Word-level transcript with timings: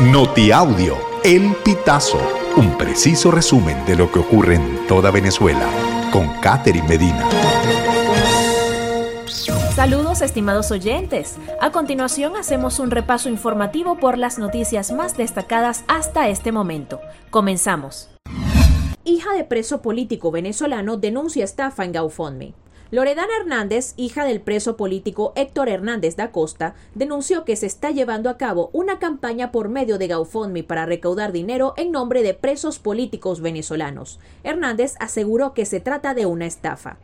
Notiaudio, 0.00 0.98
El 1.24 1.54
Pitazo, 1.64 2.20
un 2.58 2.76
preciso 2.76 3.30
resumen 3.30 3.82
de 3.86 3.96
lo 3.96 4.12
que 4.12 4.18
ocurre 4.18 4.56
en 4.56 4.86
toda 4.86 5.10
Venezuela, 5.10 5.66
con 6.12 6.28
Catherine 6.42 6.86
Medina. 6.86 7.26
Saludos 9.74 10.20
estimados 10.20 10.70
oyentes. 10.70 11.36
A 11.62 11.72
continuación 11.72 12.36
hacemos 12.36 12.78
un 12.78 12.90
repaso 12.90 13.30
informativo 13.30 13.96
por 13.96 14.18
las 14.18 14.38
noticias 14.38 14.92
más 14.92 15.16
destacadas 15.16 15.82
hasta 15.88 16.28
este 16.28 16.52
momento. 16.52 17.00
Comenzamos. 17.30 18.10
Hija 19.04 19.32
de 19.32 19.44
preso 19.44 19.80
político 19.80 20.30
venezolano 20.30 20.98
denuncia 20.98 21.42
estafa 21.42 21.86
en 21.86 21.94
GoFundMe. 21.94 22.65
Loredana 22.92 23.32
Hernández, 23.40 23.94
hija 23.96 24.24
del 24.24 24.40
preso 24.40 24.76
político 24.76 25.32
Héctor 25.34 25.68
Hernández 25.68 26.14
da 26.14 26.30
Costa, 26.30 26.76
denunció 26.94 27.44
que 27.44 27.56
se 27.56 27.66
está 27.66 27.90
llevando 27.90 28.30
a 28.30 28.36
cabo 28.36 28.70
una 28.72 29.00
campaña 29.00 29.50
por 29.50 29.68
medio 29.68 29.98
de 29.98 30.06
GoFundMe 30.06 30.62
para 30.62 30.86
recaudar 30.86 31.32
dinero 31.32 31.74
en 31.76 31.90
nombre 31.90 32.22
de 32.22 32.34
presos 32.34 32.78
políticos 32.78 33.40
venezolanos. 33.40 34.20
Hernández 34.44 34.94
aseguró 35.00 35.52
que 35.52 35.64
se 35.64 35.80
trata 35.80 36.14
de 36.14 36.26
una 36.26 36.46
estafa. 36.46 36.96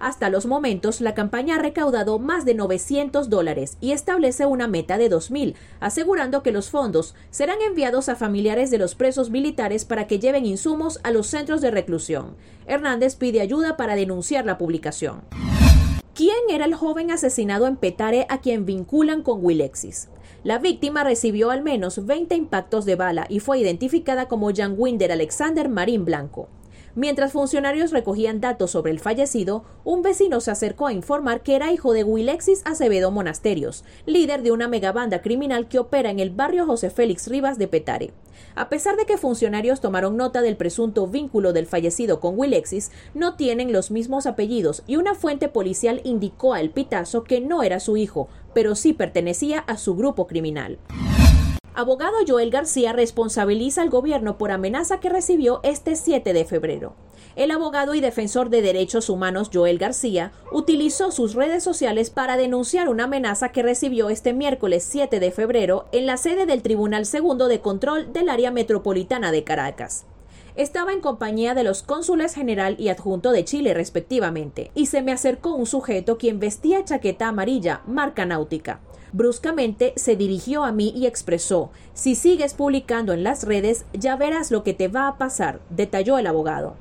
Hasta 0.00 0.30
los 0.30 0.46
momentos, 0.46 1.02
la 1.02 1.12
campaña 1.12 1.56
ha 1.56 1.58
recaudado 1.58 2.18
más 2.18 2.46
de 2.46 2.54
900 2.54 3.28
dólares 3.28 3.76
y 3.82 3.92
establece 3.92 4.46
una 4.46 4.66
meta 4.66 4.96
de 4.96 5.10
2.000, 5.10 5.54
asegurando 5.78 6.42
que 6.42 6.52
los 6.52 6.70
fondos 6.70 7.14
serán 7.30 7.60
enviados 7.60 8.08
a 8.08 8.16
familiares 8.16 8.70
de 8.70 8.78
los 8.78 8.94
presos 8.94 9.28
militares 9.28 9.84
para 9.84 10.06
que 10.06 10.18
lleven 10.18 10.46
insumos 10.46 11.00
a 11.02 11.10
los 11.10 11.26
centros 11.26 11.60
de 11.60 11.70
reclusión. 11.70 12.34
Hernández 12.66 13.14
pide 13.14 13.42
ayuda 13.42 13.76
para 13.76 13.94
denunciar 13.94 14.46
la 14.46 14.56
publicación. 14.56 15.20
¿Quién 16.14 16.38
era 16.48 16.64
el 16.64 16.74
joven 16.74 17.10
asesinado 17.10 17.66
en 17.66 17.76
Petare 17.76 18.26
a 18.30 18.40
quien 18.40 18.64
vinculan 18.64 19.22
con 19.22 19.44
Wilexis? 19.44 20.08
La 20.44 20.58
víctima 20.58 21.04
recibió 21.04 21.50
al 21.50 21.62
menos 21.62 22.06
20 22.06 22.34
impactos 22.36 22.86
de 22.86 22.96
bala 22.96 23.26
y 23.28 23.40
fue 23.40 23.58
identificada 23.58 24.28
como 24.28 24.50
Jan 24.54 24.76
Winder 24.78 25.12
Alexander 25.12 25.68
Marín 25.68 26.06
Blanco. 26.06 26.48
Mientras 26.96 27.32
funcionarios 27.32 27.92
recogían 27.92 28.40
datos 28.40 28.72
sobre 28.72 28.90
el 28.90 28.98
fallecido, 28.98 29.64
un 29.84 30.02
vecino 30.02 30.40
se 30.40 30.50
acercó 30.50 30.88
a 30.88 30.92
informar 30.92 31.42
que 31.42 31.54
era 31.54 31.72
hijo 31.72 31.92
de 31.92 32.02
Wilexis 32.02 32.62
Acevedo 32.64 33.12
Monasterios, 33.12 33.84
líder 34.06 34.42
de 34.42 34.50
una 34.50 34.66
megabanda 34.66 35.22
criminal 35.22 35.68
que 35.68 35.78
opera 35.78 36.10
en 36.10 36.18
el 36.18 36.30
barrio 36.30 36.66
José 36.66 36.90
Félix 36.90 37.28
Rivas 37.28 37.58
de 37.58 37.68
Petare. 37.68 38.12
A 38.56 38.68
pesar 38.68 38.96
de 38.96 39.06
que 39.06 39.18
funcionarios 39.18 39.80
tomaron 39.80 40.16
nota 40.16 40.42
del 40.42 40.56
presunto 40.56 41.06
vínculo 41.06 41.52
del 41.52 41.66
fallecido 41.66 42.18
con 42.18 42.36
Wilexis, 42.36 42.90
no 43.14 43.36
tienen 43.36 43.72
los 43.72 43.92
mismos 43.92 44.26
apellidos 44.26 44.82
y 44.88 44.96
una 44.96 45.14
fuente 45.14 45.48
policial 45.48 46.00
indicó 46.02 46.54
a 46.54 46.60
El 46.60 46.70
Pitazo 46.70 47.22
que 47.22 47.40
no 47.40 47.62
era 47.62 47.78
su 47.78 47.96
hijo, 47.96 48.28
pero 48.52 48.74
sí 48.74 48.92
pertenecía 48.92 49.60
a 49.60 49.76
su 49.76 49.94
grupo 49.94 50.26
criminal. 50.26 50.78
Abogado 51.80 52.16
Joel 52.28 52.50
García 52.50 52.92
responsabiliza 52.92 53.80
al 53.80 53.88
gobierno 53.88 54.36
por 54.36 54.50
amenaza 54.50 55.00
que 55.00 55.08
recibió 55.08 55.60
este 55.62 55.96
7 55.96 56.34
de 56.34 56.44
febrero. 56.44 56.94
El 57.36 57.50
abogado 57.50 57.94
y 57.94 58.00
defensor 58.02 58.50
de 58.50 58.60
derechos 58.60 59.08
humanos 59.08 59.50
Joel 59.50 59.78
García 59.78 60.30
utilizó 60.52 61.10
sus 61.10 61.32
redes 61.32 61.64
sociales 61.64 62.10
para 62.10 62.36
denunciar 62.36 62.90
una 62.90 63.04
amenaza 63.04 63.48
que 63.48 63.62
recibió 63.62 64.10
este 64.10 64.34
miércoles 64.34 64.86
7 64.86 65.20
de 65.20 65.30
febrero 65.30 65.86
en 65.90 66.04
la 66.04 66.18
sede 66.18 66.44
del 66.44 66.60
Tribunal 66.60 67.06
Segundo 67.06 67.48
de 67.48 67.60
Control 67.62 68.12
del 68.12 68.28
Área 68.28 68.50
Metropolitana 68.50 69.32
de 69.32 69.42
Caracas 69.42 70.04
estaba 70.54 70.92
en 70.92 71.00
compañía 71.00 71.54
de 71.54 71.64
los 71.64 71.82
cónsules 71.82 72.34
general 72.34 72.76
y 72.78 72.88
adjunto 72.88 73.32
de 73.32 73.44
Chile 73.44 73.74
respectivamente, 73.74 74.70
y 74.74 74.86
se 74.86 75.02
me 75.02 75.12
acercó 75.12 75.54
un 75.54 75.66
sujeto 75.66 76.18
quien 76.18 76.40
vestía 76.40 76.84
chaqueta 76.84 77.28
amarilla, 77.28 77.82
marca 77.86 78.26
náutica. 78.26 78.80
Bruscamente 79.12 79.92
se 79.96 80.16
dirigió 80.16 80.62
a 80.64 80.72
mí 80.72 80.92
y 80.94 81.06
expresó 81.06 81.70
Si 81.94 82.14
sigues 82.14 82.54
publicando 82.54 83.12
en 83.12 83.24
las 83.24 83.44
redes, 83.44 83.84
ya 83.92 84.16
verás 84.16 84.50
lo 84.50 84.62
que 84.62 84.74
te 84.74 84.88
va 84.88 85.08
a 85.08 85.18
pasar, 85.18 85.60
detalló 85.70 86.18
el 86.18 86.26
abogado. 86.26 86.76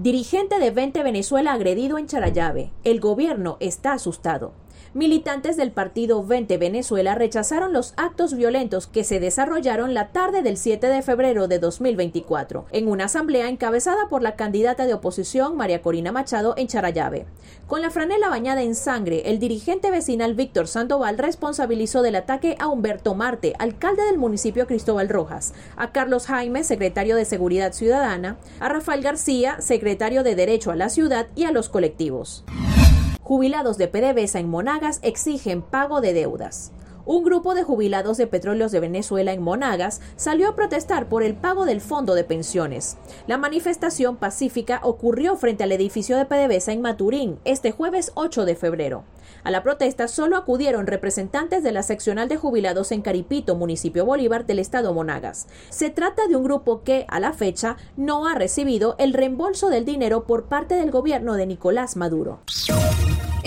Dirigente 0.00 0.58
de 0.58 0.70
20 0.70 1.02
Venezuela 1.02 1.52
agredido 1.52 1.98
en 1.98 2.06
Charayave. 2.06 2.70
El 2.84 3.00
gobierno 3.00 3.56
está 3.60 3.94
asustado 3.94 4.52
militantes 4.94 5.56
del 5.56 5.70
partido 5.70 6.24
20 6.24 6.58
Venezuela 6.58 7.14
rechazaron 7.14 7.72
los 7.72 7.94
actos 7.96 8.34
violentos 8.34 8.86
que 8.86 9.04
se 9.04 9.20
desarrollaron 9.20 9.94
la 9.94 10.08
tarde 10.08 10.42
del 10.42 10.56
7 10.56 10.86
de 10.86 11.02
febrero 11.02 11.48
de 11.48 11.58
2024 11.58 12.66
en 12.72 12.88
una 12.88 13.04
asamblea 13.04 13.48
encabezada 13.48 14.08
por 14.08 14.22
la 14.22 14.36
candidata 14.36 14.86
de 14.86 14.94
oposición 14.94 15.56
María 15.56 15.82
Corina 15.82 16.12
Machado 16.12 16.54
en 16.56 16.66
Charayave. 16.66 17.26
Con 17.66 17.82
la 17.82 17.90
franela 17.90 18.28
bañada 18.28 18.62
en 18.62 18.74
sangre, 18.74 19.30
el 19.30 19.38
dirigente 19.38 19.90
vecinal 19.90 20.34
Víctor 20.34 20.68
Sandoval 20.68 21.18
responsabilizó 21.18 22.02
del 22.02 22.16
ataque 22.16 22.56
a 22.58 22.68
Humberto 22.68 23.14
Marte, 23.14 23.54
alcalde 23.58 24.04
del 24.04 24.18
municipio 24.18 24.66
Cristóbal 24.66 25.08
Rojas, 25.08 25.52
a 25.76 25.92
Carlos 25.92 26.26
Jaime, 26.26 26.64
secretario 26.64 27.16
de 27.16 27.24
Seguridad 27.24 27.72
Ciudadana, 27.72 28.38
a 28.60 28.68
Rafael 28.68 29.02
García, 29.02 29.60
secretario 29.60 30.22
de 30.22 30.34
Derecho 30.34 30.70
a 30.70 30.76
la 30.76 30.88
Ciudad 30.88 31.28
y 31.34 31.44
a 31.44 31.52
los 31.52 31.68
colectivos. 31.68 32.44
Jubilados 33.28 33.76
de 33.76 33.88
PDVSA 33.88 34.38
en 34.38 34.48
Monagas 34.48 35.00
exigen 35.02 35.60
pago 35.60 36.00
de 36.00 36.14
deudas 36.14 36.72
un 37.08 37.24
grupo 37.24 37.54
de 37.54 37.62
jubilados 37.62 38.18
de 38.18 38.26
petróleos 38.26 38.70
de 38.70 38.80
Venezuela 38.80 39.32
en 39.32 39.42
Monagas 39.42 40.02
salió 40.16 40.46
a 40.46 40.54
protestar 40.54 41.08
por 41.08 41.22
el 41.22 41.34
pago 41.34 41.64
del 41.64 41.80
fondo 41.80 42.14
de 42.14 42.22
pensiones. 42.22 42.98
La 43.26 43.38
manifestación 43.38 44.16
pacífica 44.18 44.80
ocurrió 44.82 45.34
frente 45.36 45.64
al 45.64 45.72
edificio 45.72 46.18
de 46.18 46.26
PDVSA 46.26 46.72
en 46.72 46.82
Maturín 46.82 47.38
este 47.46 47.72
jueves 47.72 48.12
8 48.14 48.44
de 48.44 48.54
febrero. 48.56 49.04
A 49.42 49.50
la 49.50 49.62
protesta 49.62 50.06
solo 50.06 50.36
acudieron 50.36 50.86
representantes 50.86 51.62
de 51.62 51.72
la 51.72 51.82
seccional 51.82 52.28
de 52.28 52.36
jubilados 52.36 52.92
en 52.92 53.00
Caripito, 53.00 53.54
municipio 53.56 54.04
Bolívar 54.04 54.44
del 54.44 54.58
estado 54.58 54.92
Monagas. 54.92 55.46
Se 55.70 55.88
trata 55.88 56.26
de 56.28 56.36
un 56.36 56.44
grupo 56.44 56.82
que, 56.82 57.06
a 57.08 57.20
la 57.20 57.32
fecha, 57.32 57.78
no 57.96 58.26
ha 58.26 58.34
recibido 58.34 58.96
el 58.98 59.14
reembolso 59.14 59.70
del 59.70 59.86
dinero 59.86 60.26
por 60.26 60.44
parte 60.44 60.74
del 60.74 60.90
gobierno 60.90 61.36
de 61.36 61.46
Nicolás 61.46 61.96
Maduro. 61.96 62.40